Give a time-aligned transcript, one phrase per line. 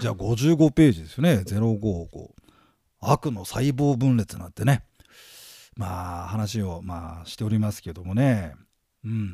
[0.00, 1.42] じゃあ55ページですよね。
[1.46, 2.06] 055
[3.00, 4.82] 悪の細胞分裂なんてね。
[5.76, 8.54] まあ話をまあしておりますけどもね。
[9.04, 9.28] うん。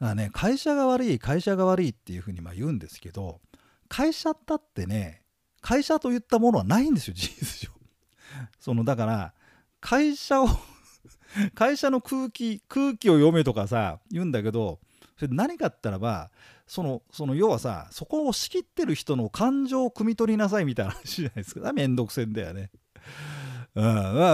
[0.00, 3.40] だからね会社が悪い会社が悪いっていうふうにまあ言うんですけど
[3.88, 5.22] 会社だってね
[5.60, 7.70] 会社といったものはないんですよ事実上。
[8.60, 9.34] そのだから
[9.80, 10.48] 会社を
[11.54, 14.80] 会社の空気空気を読めとかさ言うんだけど
[15.18, 16.30] それ何かって言ったらば
[16.70, 21.72] そのその要はさそこを仕切ってる人の感情を汲み取りなさいみたいな話じゃないですか。
[21.74, 22.70] めんどくせんだよね。
[23.74, 23.84] うん、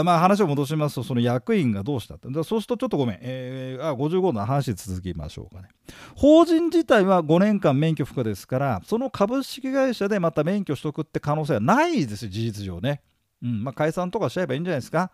[0.04, 2.28] まあ話を戻しますとその役員がどうしたって。
[2.30, 5.68] そうするとちょっとごめん、えー、あ55の話続きましょうかね。
[6.14, 13.00] 法人自体は5年間免許不可ですからその株式会社でまた免許取得って可能性はないですよ事実上ね、
[13.42, 13.64] うん。
[13.64, 15.10] まあ、解散とかしちゃえばいいんじゃないですか。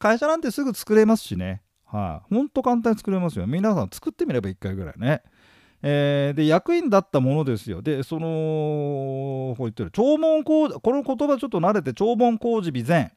[0.00, 1.62] 会社なんてすぐ作れますしね。
[1.84, 3.46] はい、ほんと簡単に作れますよ。
[3.46, 5.22] 皆さん作ってみれば1回ぐらいね。
[5.86, 7.82] えー、で役員だったものですよ。
[7.82, 13.12] で、その、こう言ってる、弔問工事、この言葉ちょっと慣れて、弔問工事日前、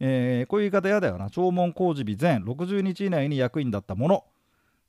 [0.00, 4.24] えー、こういう言い方嫌だよな、弔問工事日前、60日以内に役員だったもの、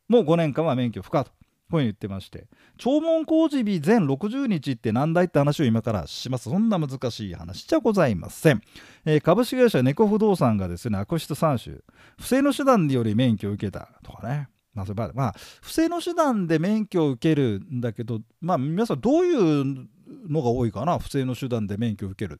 [0.08, 1.32] もう5年間は免許不可と。
[1.70, 2.48] こういううに言ってまして、
[2.78, 6.50] 弔問工事日全60日って何だいって話を今からします。
[6.50, 8.62] そんな難しい話じゃございません。
[9.04, 11.76] えー、株式会社猫不動産がですね、悪質3種、
[12.18, 14.48] 不正の手段により免許を受けたとかね。
[14.78, 19.88] まあ、それまあ、不正の手段で免許を受けるんだけど、まあ、皆さんどういう
[20.30, 22.40] のが多いかな不正の手段で免許を受ける？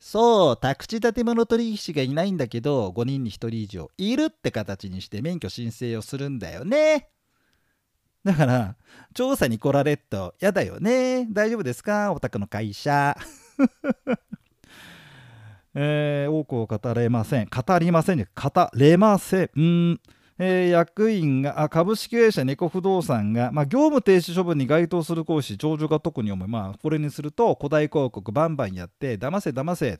[0.00, 7.08] そう、宅地建物取引士がいないんだけど、5人に1人以上いるって形にして免許申請をするんだよね。
[8.24, 8.76] だから、
[9.14, 11.26] 調査に来られっと、やだよね。
[11.30, 12.12] 大丈夫ですか？
[12.12, 13.16] お宅の会社。
[15.74, 17.48] えー、多くを語れません。
[17.48, 18.26] 語りませんね。
[18.34, 19.50] 語れません。
[19.54, 20.00] うん
[20.38, 29.98] えー、役員があ株式会社猫不動産が、まあ、業務停止処分に該当する行使長女が特に重い、まあ、これにすると古代広告バンバンやって騙せ騙せ。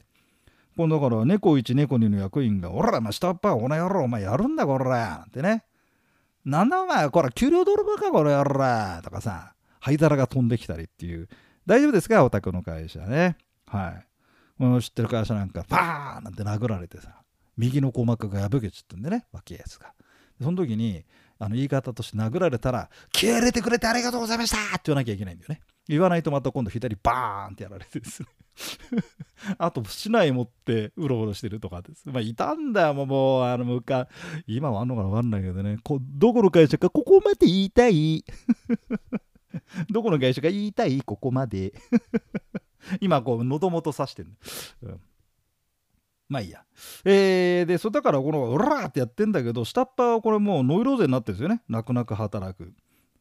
[0.76, 5.64] このだから猫1猫2の役員が「おらまあ下っ端お前やろお前やるんだこら」ってね
[6.46, 11.28] 「なんだお前これ給料泥棒かこれやら」とかさ灰皿が飛んできたりっていう。
[11.66, 12.24] 大丈夫ですか？
[12.24, 13.36] お宅の会社ね。
[13.66, 14.06] はい。
[14.56, 17.22] この知ってる会社なんかパーンなんて殴られてさ
[17.58, 19.92] 右の鼓膜が破けちゃったんでね若いやつが。
[20.40, 21.04] その時に
[21.38, 25.60] あの言い方として殴られたら「消えれてくれてありがとうございました!」って言わなきゃいけないんだよね。
[25.88, 28.28] 言わないとまた今度左バーンってやられてですね。
[29.56, 32.08] あと市内持ってうろうろしてるとかです。
[32.10, 34.08] まあいたんだよもうあの向か
[34.46, 35.78] 今はあんのかな分かんないけどね。
[35.82, 38.24] こどこの会社かここまで言いたい。
[39.90, 41.72] どこの会社か言いたいここまで。
[43.00, 44.30] 今こう喉元刺してる、
[44.82, 45.00] うん。
[46.28, 46.62] まあいいや。
[47.04, 51.62] えー、で、それだからこの、うらーってやってんだけど、下っ端はこれもうノイローゼになってるんですよね。
[51.68, 52.72] 泣く泣く働く。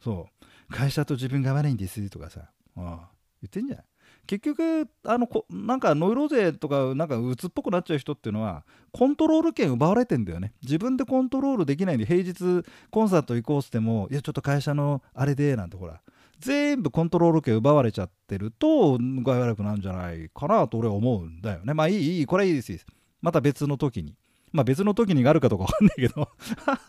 [0.03, 0.45] そう。
[0.73, 2.41] 会社と自分が悪いんですとかさ。
[2.75, 3.09] ああ
[3.41, 3.79] 言ってんじゃん。
[4.25, 10.53] 結局、あのこなんかノイローゼとか、なんか鬱っぽくなっちゃう人っていうのは、コントロール権奪われてんだよね。
[10.62, 16.01] 自分でコントロールできないんで、平日コンサート行こうっても、いや、ちょっと会社のあれで、なんてほら。
[16.39, 21.74] 全部コントロール権奪われちゃってると具合悪くなるんじゃないかなと俺は思うんだよね。
[21.74, 22.85] まあいいいいこれはいいです
[23.22, 24.16] また別の時に。
[24.51, 26.29] まあ別の時にがあるかどうかわかんないけど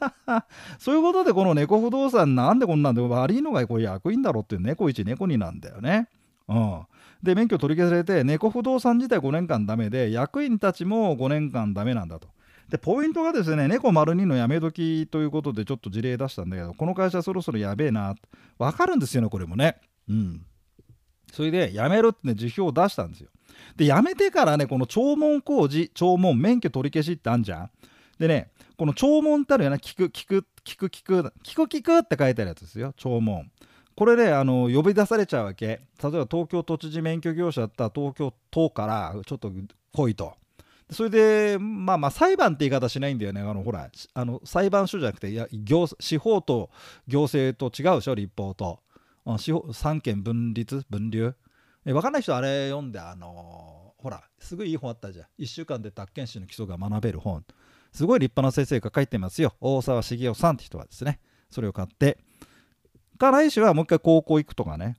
[0.79, 6.09] そういうことでこの猫不動産なんでこんなんで悪いのがこれ役員だろうっていう猫1猫2なんだよね。
[6.49, 6.83] うん、
[7.23, 12.29] で免許取り消されて猫不動産自体5年間ダメで役員たちも5年間ダメなんだと。
[12.71, 18.15] でポイントがですね猫丸2のやめ時ということでちょっと事例出したんだけどこの会社そろそろやべえな
[18.59, 19.79] 分かるんですよねこれもね。
[20.09, 20.43] うん。
[21.33, 23.31] それでやめるってね辞表を出したんですよ。
[23.77, 27.71] で、やめてからね、この弔問工事、弔問、免許取り消しってあんじゃん。
[28.19, 33.51] でね、この弔問ってあるよな、聞く、聞く、聞く、聞く、聞く、聞くって書いてあるやつですよ、弔問。
[33.97, 35.67] これね、あの呼び出されちゃうわけ。
[35.67, 39.51] 例えば東京都知事免許業者だったら東京都からちょっと
[39.93, 40.35] 来いと。
[40.91, 43.41] それで、まあまあ裁判って言い方しないんだよね。
[43.41, 46.71] あのほら、あの裁判所じゃなくて、いや行司法と
[47.09, 48.79] 行政と違うでしょ、立法と。
[49.37, 51.35] 司法三権分立、分流？
[51.87, 55.27] え分かんない人あれ読んであのー、ほらすごいいい本あったじゃん。
[55.39, 57.45] 1週間で宅建士の基礎が学べる本。
[57.93, 59.55] すごい立派な先生が書いてますよ。
[59.61, 61.21] 大沢茂雄さんって人はですね。
[61.51, 62.19] それを買って。
[63.19, 64.97] から来週はもう一回高校行くとかね。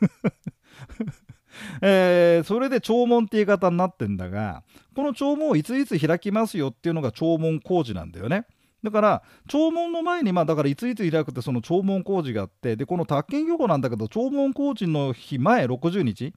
[1.80, 4.62] えー、それで弔問って言い方になってんだが
[4.94, 8.46] この弔問をいついつ開きますよっていうのが弔問工事なんだよね。
[8.82, 16.34] だから弔問の前にまあだからいついつ開くってその弔問工事があってでこの宅建漁法なんだけど弔問工事の日前60日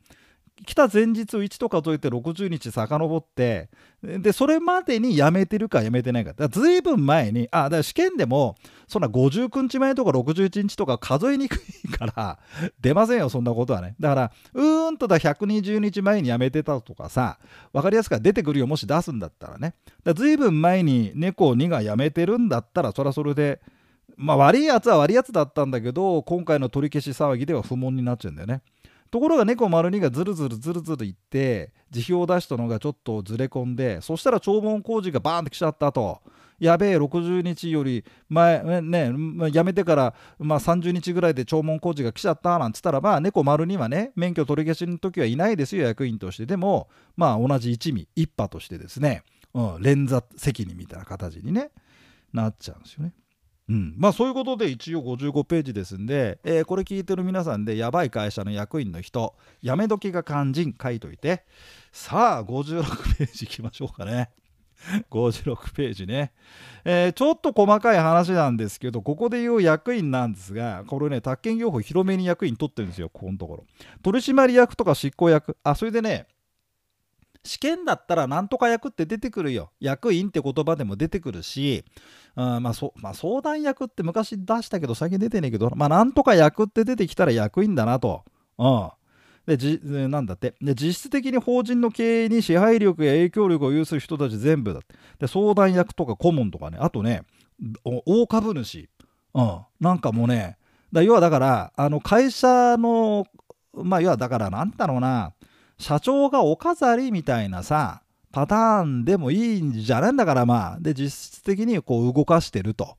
[0.66, 3.70] 来た前日を1と数えて60日遡って
[4.02, 6.34] でそれまでに辞めてるか辞めてないか。
[6.34, 8.56] だずいぶん前にあだから試験でも
[8.88, 12.40] そんな59日前とか61日とか数えにくいから
[12.80, 13.96] 出ませんよそんなことはね。
[14.00, 17.40] だからうーんとだ120日前に辞めてたとかさ
[17.74, 18.68] 分かりやすく出てくるよ。
[18.68, 19.76] もし出すんだったらね。
[20.04, 23.60] だずいぶん前に猫2が辞めてるんだったらそれはそれで
[24.16, 28.62] まあ悪いやつは悪いやつだったんだけど今回の取り消し騒ぎでは不問になっちゃうんだよね。
[29.12, 36.22] ところが猫丸2がずるずるずるずるいって辞表を出したのがちょっとずれ込んでそしたら弔問工事がバーンって来ちゃったと。
[36.60, 39.14] やべえ60日より前ね
[39.54, 49.24] やめてから、まあ、30日ぐらいで弔問工事が来ちゃったなんつったらば猫丸2はね免許取り消しの時はいないですよ役員としてでもまあ同じ一味一派としてですね、
[49.54, 51.72] うん、連座責任みたいな形にね
[52.34, 53.14] なっちゃうんですよね。
[53.70, 61.46] うん、まあそういうことで一応55ページですんで、えー、これ聞いてる皆さんでやばい会社の役員の人やめ時が肝心書いといて。
[61.92, 64.30] さあ56ページいきましょうかね。
[65.12, 66.32] 56ページね、
[66.86, 73.66] えー、ちょっと細かい話なんですけどここで言う役員なんですがこれね宅建業法広めに役員取ってるんですよここのところ。
[74.02, 75.58] 取締役とか執行役。
[75.64, 76.28] あそれでね
[77.44, 79.72] 試験だったらなんとか役って出てくるよ。
[79.80, 81.86] 役員って言葉でも出てくるし、
[82.36, 88.24] うんまあそまあ、相談役って昔出したけど最近出てねえけど、まあ、なんとか役って出てきたら役員だなと。
[88.58, 88.90] うん、
[89.46, 90.54] でじなんだって。
[90.62, 94.96] で実質的に法人の経営に支配力や影響力を有する人たち全部だって。
[95.20, 96.78] で相談役とか顧問とかね。
[96.80, 97.24] あとね
[97.84, 98.90] 大株主、
[99.34, 100.58] うん、なんかもうね
[100.92, 103.26] だ要はだからあの会社の
[103.74, 105.34] まあ要はだからなんだろうな。
[105.80, 112.98] 社長がお飾りみたいなさパターンでもいいんじゃないんだからまあで実質的にこう動かしてると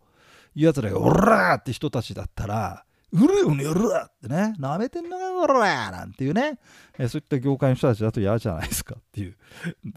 [0.54, 6.58] いうやつらが「おら!」って人たちだったら「うるよねおら!」ってね「なめてんのかおら!」なんていうね
[6.98, 9.36] えそういった業界の人たちだと嫌じゃないですかっていう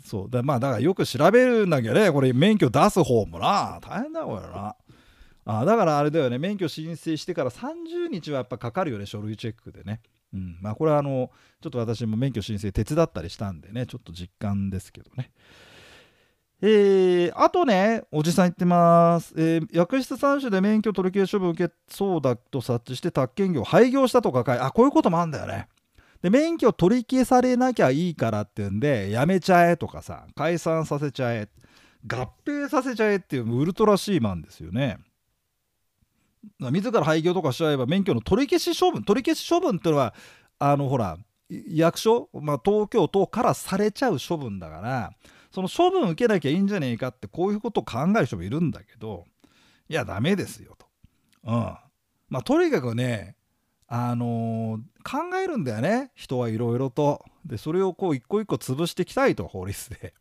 [0.03, 4.75] そうだまあだからよく調べるんだけどねこれ免許出す方もな大変だよこれな。
[5.45, 9.99] あだからあれだよね免許申請してから30日はやっぱかかるよね書類チェックでね。
[10.33, 11.29] うんまあ、これはあの
[11.61, 15.31] ちょっと私も免許申請手伝ったりしたんでねちょっと実感ですけどね。
[16.65, 19.33] えー、あとね、おじさん言ってます。
[19.35, 24.59] えー、薬室3種で免許取り消し処分受けそうだと察知して宅建業廃業したとかかい。
[24.59, 25.67] あ、こういうこともあるんだよね。
[26.21, 31.49] で、免許取り消されなきゃいいからっていうんで、やめちゃえとかさ、解散させちゃえ、
[32.07, 34.99] 合併させちゃえっていうウルトラシーマンですよね。
[36.59, 40.13] 自ら廃業とかしちゃえば免許の取り消し処分取り消し処分っていうのは
[40.59, 41.17] あのほら
[41.49, 45.11] 役所、まあ、東京都からされちゃう処分だから
[45.51, 49.25] その処分受けなきゃいいんじゃねえかってこういうことを考える人もいるんだけど
[49.87, 50.87] いやダメですよと。
[51.45, 51.51] うん
[52.29, 53.35] まあ、とにかくね
[53.87, 57.23] あのー、考えるんだよね人はいろいろと。
[57.45, 60.13] でそれをこう一個一個潰していきたいと法律で。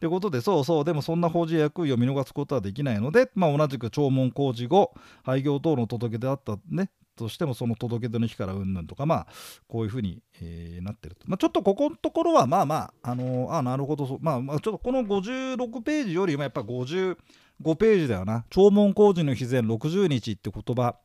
[0.00, 9.26] ということでそうそうでもそんな法事や役員を見逃すことはできないので、まあ、同じく弔問工事後廃業等の届け出あったねとしてもその届け出の日からうんぬんとかまあ
[9.68, 17.16] こういうふうに、えー、なってると、まあ、ちょっとここのところはまあまああのー、あなるほどまあ、まあちょっとこの56ページよりもやっぱ55
[17.76, 18.46] ページだよな。
[18.50, 20.96] 弔問工事の日前60日って言葉。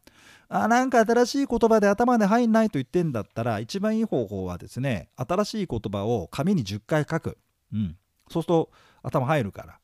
[0.48, 7.38] あなんか新しい言葉で頭で入んないと言ってんだったら一番いい方法はですね新しい言葉を紙に10回書く、
[7.74, 7.98] うん、
[8.30, 8.72] そうすると
[9.04, 9.80] 頭入るから。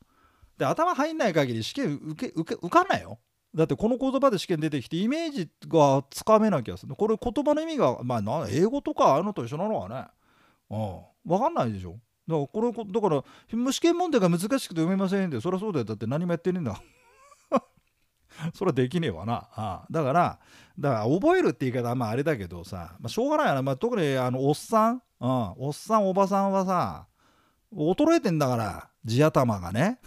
[0.57, 3.19] で頭入んない限り試験受け受け受かんないよ。
[3.53, 6.95] だってこの言葉で試験出てきてイメージがつかめなきゃする。
[6.95, 10.05] これ言葉の意味がまあ英語とかあのと一緒なのはね。
[10.69, 11.99] うん分かんないでしょ。
[12.27, 15.41] だからこれだから試験問題が難しくて読めませんって。
[15.41, 15.85] そりゃそうだよ。
[15.85, 16.81] だって何もやってねえんだ。
[18.53, 19.49] それはできねえわな。
[19.55, 19.85] あ。
[19.91, 20.39] だから
[20.79, 27.07] だから覚えるって言い方はまああれだけどさ、まあ、しょうがないよな、まあ、特にあのおっさん、うん、おっさんおばさんはさ
[27.73, 29.99] 衰えてんだから地頭がね。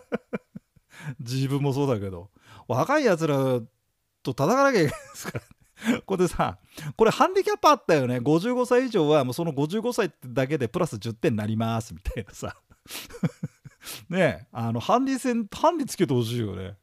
[1.20, 2.30] 自分もそうだけど。
[2.68, 3.36] 若いやつら
[4.22, 6.58] と戦わなきゃいけないですからこれでさ
[6.96, 8.18] これハンディキャップあったよね。
[8.18, 12.56] 55歳以上はもうその55歳だけでプラス10点になりますみたいなさ。
[14.08, 16.76] ねえあのハンディ戦ハンディつけてほしいよね。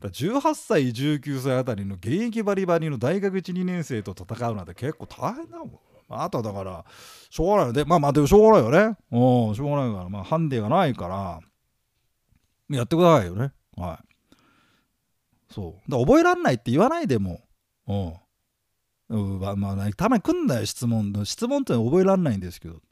[0.00, 5.70] だ18歳19歳あたりの現役バリバリの大学12年生と戦うなんて結構大変だもん。
[6.08, 6.84] あとはだから、
[7.30, 8.96] しょうがないので、まあまあでもしょうがないよね。
[9.12, 11.40] うん、しょうがないから、まあハンデがないから、
[12.76, 13.52] やってくださいよね。
[13.76, 14.08] はい。
[15.52, 15.90] そう。
[15.90, 17.40] だ覚えらんないって言わないでも、
[17.86, 18.14] うん。
[19.10, 21.12] うんまあ、まあ、たまに来んだよ、質問。
[21.24, 22.82] 質問って覚えらんないんですけど、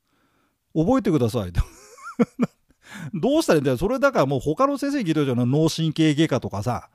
[0.75, 1.53] 覚えてください。
[3.13, 3.77] どうしたらいいんだよ。
[3.77, 5.51] それだからもう他の先生に聞いてるじゃん。
[5.51, 6.89] 脳神経外科とかさ。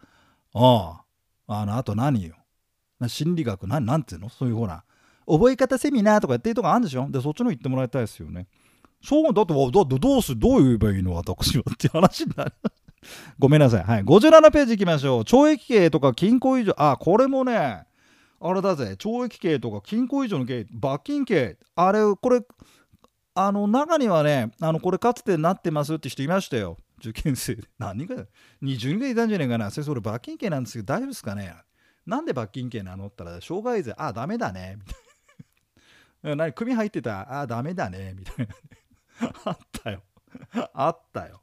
[0.53, 1.03] あ
[1.47, 1.61] あ。
[1.61, 2.35] あの、あと何よ。
[3.07, 4.29] 心理学、何、なんていうの？
[4.29, 4.83] そういうほら、
[5.31, 7.07] 覚え方セミナーとかやってるとこあるんでしょ？
[7.09, 8.47] でそっちの行ってもらいたいですよね
[9.03, 11.13] そうだってだってどうすどう言えばいいの？
[11.13, 12.53] 私はって話になる
[13.39, 13.83] ごめんなさい。
[13.83, 14.03] はい。
[14.03, 15.21] 57ページ行きましょう。
[15.21, 17.83] 懲役刑とか禁錮以上、あ、これもね、
[18.39, 22.41] あれだぜ、懲役刑とか禁錮以上の刑、罰金刑、あれ、これ、
[23.33, 26.77] あの、中にはね、あの、これかつてなってますって人いましたよ。
[26.99, 27.63] 受験生で。
[27.79, 28.21] 何人か、
[28.61, 29.71] 20人ぐらいいたんじゃないかな。
[29.71, 31.55] それ、それ罰金刑なんですけど、大丈夫ですかね？
[32.05, 33.07] なんで罰金刑なの？
[33.07, 34.75] ったら、傷害罪、あ、ダメだね。
[34.77, 35.10] みたいな。
[36.23, 38.13] 何、組入ってた、ああ、ダメだね。
[38.17, 38.45] みたいな。
[38.45, 38.51] ね
[39.45, 40.01] あったよ。
[40.73, 41.41] あったよ。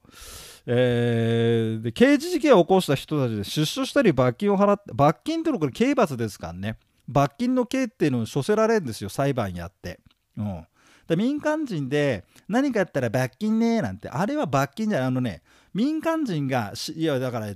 [0.67, 6.77] えー、で刑事事件を起こした人たちで出所したり罰金を払って罰金ってのはこれ刑罰ですからね
[7.09, 10.01] 罰金の刑っていうのを処せられるんですよ裁判やって。
[10.37, 10.67] うん
[11.07, 15.41] で民間人で何かやったら罰金ねなんてあれは罰金じゃないあのね
[15.73, 17.55] 民間人がいやだから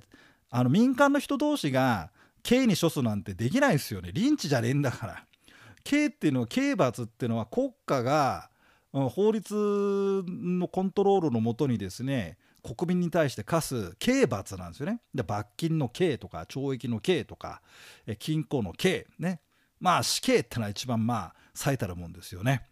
[0.48, 2.10] あの民間の人同士が
[2.42, 5.26] 刑に処すなんてできないですよねリンチじゃねえんだから
[5.84, 8.50] 刑っていうのは刑罰っていうのは国家が
[8.92, 15.00] 法律のコントロールのもとにですね国民に対して課す刑罰なんですよね。
[15.14, 17.60] で罰金の刑とか懲役の刑とか
[18.18, 19.40] 禁錮の刑ね
[19.80, 22.62] まあ死刑ってのは一番まあ最たるもんですよね。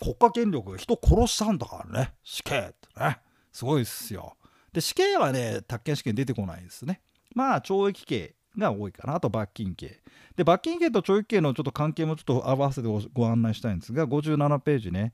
[0.00, 3.18] 国家権力が人殺したんだからね死刑ってね
[3.52, 4.36] すごいですよ。
[4.72, 7.00] で死刑はね宅建試験出てこないですね。
[7.34, 10.00] まあ懲役刑が多いかなあと罰金刑。
[10.36, 15.12] で罰金刑と懲役刑のちょっと関係もちょっと合わせてご案内したいんですが57ページね、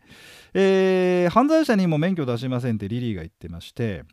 [0.52, 4.04] えー、犯罪者にも免許出しませんってリリーが言ってまして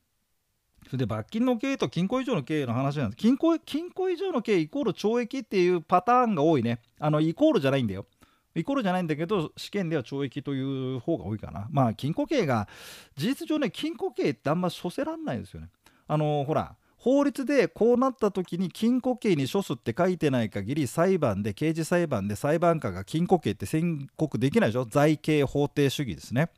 [0.91, 3.17] それで罰金の刑と禁錮以上の刑の話なんです。
[3.17, 6.79] 禁錮禁錮以上の刑イコール懲役っていうパターンが多いね。
[6.99, 8.07] あのイコールじゃないんだよ。
[8.55, 11.67] イコールじゃないんだけど試験では懲役という方が多いかな。
[11.71, 12.67] まあ禁錮刑が
[13.15, 15.69] 事実上ね禁錮刑ってあんま処せらんないですよね。
[16.07, 24.85] あのほら法律でこうなった時に禁錮刑に処すって書いてない限り裁判で刑事裁判で裁判官が禁錮刑って宣告できないでしょ？
[24.85, 26.51] 財刑法定主義ですね。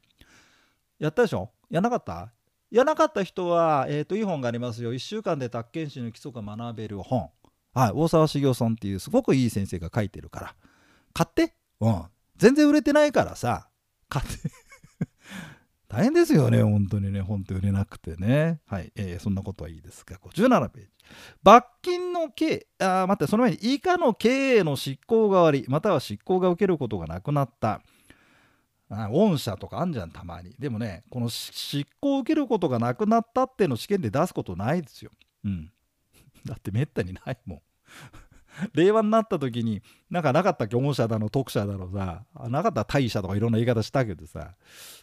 [0.99, 1.49] やったでしょ？
[1.69, 2.33] やなかった？
[2.71, 4.93] やなかった人は、えーと、いい本がありますよ。
[4.93, 7.29] 1週間で宅建士の基礎が学べる本。
[7.73, 7.91] はい。
[7.93, 10.55] 大沢茂雄さんっていうすごくいい先生が書いてるから。
[11.13, 11.53] 買って？
[11.79, 12.03] うん。
[12.35, 13.69] 全然売れてないからさ。
[14.09, 14.49] 買って
[15.93, 18.59] 大変ですよね、本当にね、本当売れなくてね。
[18.65, 20.89] はい、えー、そんなことはいいですが、17ページ。
[21.43, 27.81] 罰金の刑、あ待って、その前に以下の経営の執行代わり、または執行が受けることがなくなった。
[28.89, 30.55] あ御社とかあんじゃん、たまに。
[30.57, 35.11] でもね、この執行を受けることがなくなったっていうの試験で出すことないですよ。
[35.45, 35.71] うん。
[36.43, 37.61] だってめったにないもん。
[38.73, 44.53] 令和になった時になんかなかったっけ御社だの特社だのさなかった大社とかいろんな言い方したけどさ、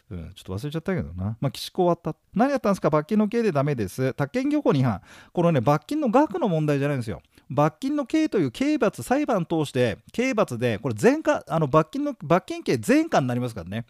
[0.09, 1.37] うん、ちょっと忘れちゃったけどな。
[1.39, 2.17] まあ岸子終わった。
[2.33, 2.89] 何やったんですか？
[2.89, 4.13] 罰金の刑でダメです。
[4.13, 5.01] 宅建業法違反。
[5.33, 7.21] このね罰金の額の問題じゃないんですよ。
[7.49, 13.85] 罰金の刑という刑罰裁判通して刑罰でこれ前科あの罰金の罰金刑前科になりますからね。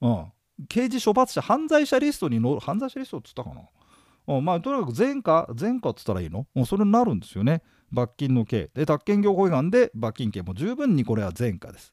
[0.00, 0.24] うん。
[0.68, 3.62] 刑事処罰者犯罪者リストにの犯罪者リストっつったかな？
[4.36, 6.46] うん、まあとにかく前科前科っつったらいいの？
[6.54, 7.62] もうそれになるんですよね。
[7.92, 11.92] 罰金の刑で宅建業法違反で罰金刑も十分にこれは前科です。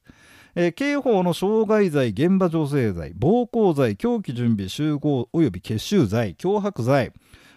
[0.56, 7.12] えー、刑法の傷害罪、現場女性罪、暴行罪、凶器準備、集合及び結集罪、脅迫罪、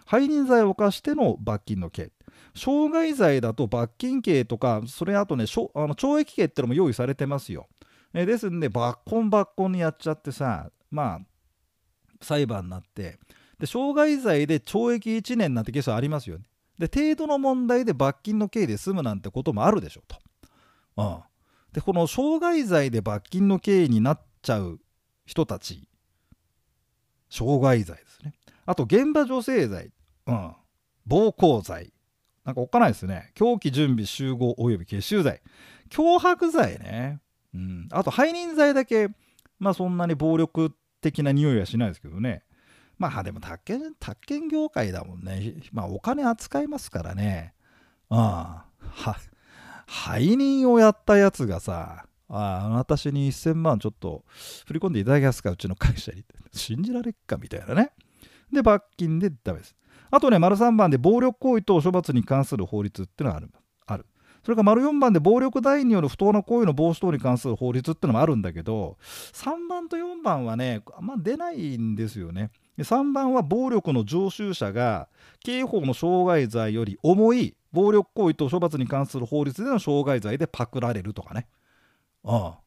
[0.09, 2.11] 背任罪を犯しての罰金の刑。
[2.55, 7.67] 傷害罪だと罰金刑とか、それあとね、あの懲役刑ってのも用意されてますよ。
[8.13, 11.19] えー、ですんで、抜根抜根にやっちゃってさ、まあ、
[12.21, 13.19] 裁判になって、
[13.59, 16.45] で傷害罪で懲役1年なんてケースありますよね。
[16.77, 20.17] で程度の問題で罰金の刑で済むなんてこともあるでしょうと。
[20.97, 21.19] うん、
[21.73, 24.79] でこの傷害罪で罰金の刑になっちゃう
[25.25, 25.87] 人たち
[27.29, 28.33] 傷害罪ですね。
[28.65, 29.91] あと現場女性罪、
[30.27, 30.51] うん、
[31.05, 31.93] 暴行罪。
[32.45, 33.31] なんかおっかないですね。
[33.35, 35.41] 凶器準備集合及び結集罪。
[35.89, 37.19] 脅迫罪ね、
[37.53, 39.09] うん、あと背任罪だけ
[39.59, 42.43] まあそんなに暴力的な匂いはしないですけどね。
[42.97, 45.55] まあでも宅建宅建業界だもんね。
[45.71, 47.53] まあお金扱いますからね。
[48.09, 48.65] あ
[49.05, 49.17] あ。
[49.87, 54.25] 背任をやったやつがさ、あ私に1000万ちょっと
[54.65, 56.25] 振り込んでいただけますか、うちの会社に。
[56.51, 57.37] 信じられっか？
[57.37, 57.91] みたいなね。
[58.51, 59.75] で、罰金でダメです。
[60.09, 63.49] あとね、丸3番で暴力行為等処罰に関する法律っていうのがある。
[63.85, 64.05] ある
[64.43, 68.97] それから丸4番で暴力団員による不当な行為の防止等に関する法律っていうのもあるんだけど、
[69.33, 72.51] 3番と4番はね、あんま出ないんですよね。
[72.83, 75.09] 3番は暴力の常習者が
[75.43, 81.47] 刑法の傷害罪より重い暴力行為と処罰に関する法律での傷害罪でパクられるとかね。
[82.23, 82.59] ああ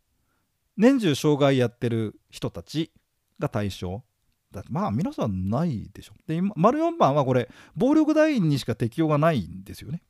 [0.77, 2.91] 年中傷害やってる人たち
[3.39, 4.03] が対象。
[4.51, 6.15] だってまあ皆さんないでしょ。
[6.27, 10.03] で、丸4番はこれ、暴力団員にしか適用がないんですよね。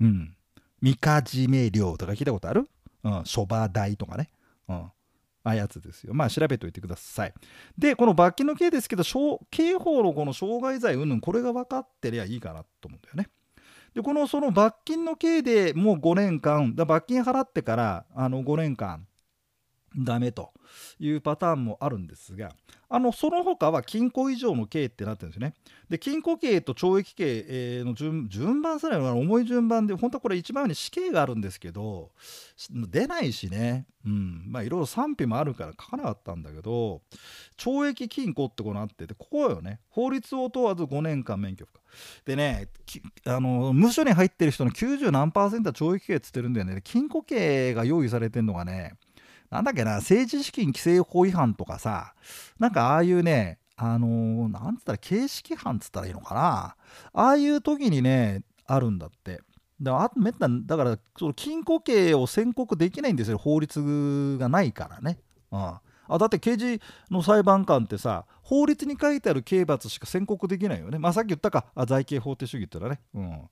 [0.00, 0.36] うん。
[0.82, 2.68] みかじめ料とか聞いたことある？
[3.04, 3.22] うん。
[3.24, 4.28] 諸場代とかね。
[4.68, 4.90] うん。
[5.48, 6.12] あやつですよ。
[6.14, 7.34] まあ調べておいてください。
[7.78, 9.04] で、この罰金の刑ですけど、
[9.50, 13.28] 刑法のこの傷害罪云々これが分かってりゃいいかなと思うんだよね。
[13.94, 19.06] で、このその罰金の刑でもう5年間、だ罰金払ってからあの5年間
[19.96, 20.52] ダメと
[20.98, 22.50] いうパターンもあるんですが、
[22.88, 25.54] あのその他は禁錮以上の刑ってなってるんですよね。
[25.88, 32.10] で、禁錮刑と懲役刑の順順番さらに重い順番で、本当はこれ一番上に死刑があるんですけど、
[32.70, 37.02] 出ないしね、うん、まあいろいろ賛否もあるから書かなかったんだけど、
[37.56, 41.80] 懲役禁錮ってこうなってて、ここよね、法律を問わず5年間免許不可。
[42.24, 42.68] でね、
[43.24, 46.80] あの無所に入ってる人の90何パーセントは懲役刑っつってるんだよね。
[46.84, 48.94] 禁錮刑が用意されてるのがね、
[49.50, 52.14] なんだっけな、政治資金規正法違反とかさ、
[52.58, 56.76] なんかああいうね、あのー、なんつったら、形式犯つったらいいのかな。
[57.12, 59.40] ああいう時にね、あるんだって。
[59.80, 65.18] だから、めっただから、その禁錮刑を宣告できないんですよ、法律がないからね。
[65.52, 70.98] うん、あだって刑事の裁判官ってさ、法律に書いてある刑罰しか宣告できないよね。
[70.98, 73.00] まあさっき言ったか、あ財刑法定主義ってのはね。
[73.14, 73.42] うん。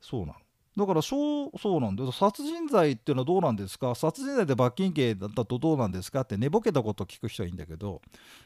[0.00, 0.34] そうなの。
[0.74, 2.12] だからそうなんだよ。
[2.12, 3.94] 殺人罪っていうのはどうなんですか？
[3.94, 6.22] 殺人罪で罰金刑だったとどうなんですか？
[6.22, 8.00] って寝ぼけたことを聞く人はいいんだけど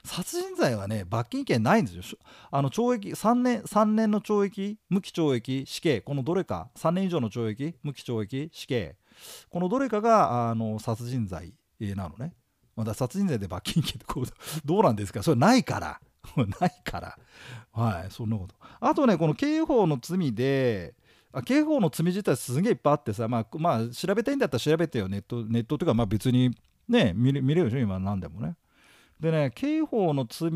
[0.04, 2.18] 殺人罪はね罰金刑ないんですよ。
[2.50, 6.00] あの懲役3年 ,3 年の懲役無期懲役死刑。
[6.00, 6.68] このどれか。
[6.76, 8.96] 3年以上の懲役無期懲役死刑。
[9.48, 12.34] このどれかがあの殺人罪なのね。
[12.74, 14.24] まだ殺人罪で罰金刑ってこう
[14.66, 15.22] どうなんですか？
[15.22, 16.00] それないから。
[16.60, 17.18] ないから。
[17.70, 18.56] はいそんなこと。
[18.80, 20.96] あとねこの刑法の罪で
[21.44, 26.56] 刑法の罪自体すげえいっぱいあってさ、まあ、まあ、調べたいんだったら調べてよ、ネット、ネットというか、まあ別に
[26.88, 28.56] ね、見れ見れるでしょ、今何でもね。
[29.20, 30.50] でね、刑法の罪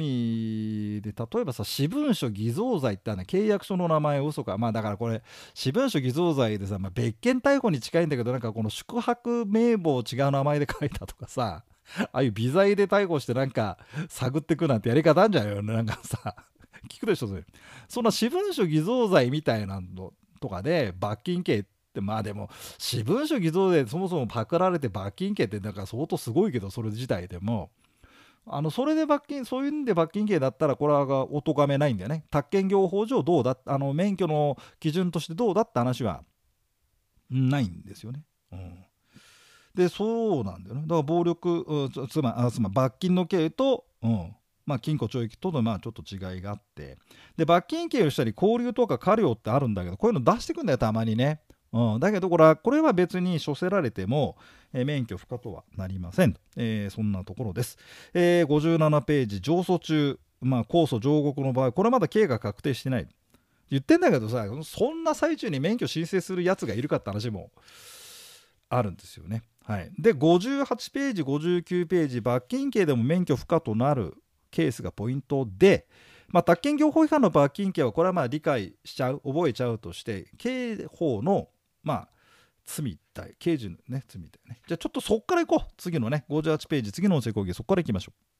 [1.00, 4.58] で、例えばさ、私文書偽造罪ってね、契約書の名前嘘か。
[4.58, 5.22] まあだからこれ、
[5.54, 11.64] 私文書偽造罪でさ、まあ、別件逮捕に近いんだけど、なんかこの宿泊名簿を違う名前で書いたとかさ、
[11.96, 15.62] ああいう微罪で逮捕してなんか探ってくなんてやり方あるんじゃないよ。
[15.62, 16.36] なんかさ、
[16.88, 17.44] 聞くでしょ、それ。
[17.88, 27.70] そんな私文書偽造罪みたいなのとかで罰金刑ってまあでも私文書偽造でそもそもパクられて罰金刑ってなんか相当すごいけどそれ自体でも。
[28.46, 32.24] あのそれで罰金そういうんで罰金刑だったらこれはお咎めないんだよね。
[32.30, 36.24] 宅建業法上どうだあの免許の基準としてどうだって話は
[37.30, 38.24] ないんですよね。
[38.50, 38.84] うん、
[39.74, 40.82] でそうなんだよね。
[40.82, 44.34] だから暴力、うん、つまりま罰金の刑と、うん、
[44.70, 46.96] まあ、禁錮懲役とのまあちょっと違いがあって。
[47.36, 51.40] で罰金刑をしたり交留とか過料ってあるんだけどこういうの出してくんだよたまにね、
[51.72, 54.36] うん、だけどこれはこれは別に処せられても、
[54.72, 57.78] えー、免許不可とはなりません、えー、そんなところです、
[58.14, 63.08] えー、57ページ上訴中、まあ、控訴上告の場合これまだ刑が確定してない。
[63.70, 67.50] 言ってんだけどさそんな最中に免許申請するやつがいるかって話も
[68.68, 69.44] あるんですよね。
[69.64, 74.14] はい、で58ページ59ページ罰金刑でも免許不可となる
[74.50, 75.86] ケースがポイントで、
[76.28, 81.48] まあ、宅建業法違反の罰金刑はこれはまあ理解しちゃう覚えちゃうとして刑法の
[81.82, 82.08] まあ
[82.66, 84.60] 罪対刑事のね罪だよね。
[84.66, 85.72] じゃあちょっとそこからいこう。
[85.76, 88.12] 次のね58ページ次の音声講義そこからいきましょ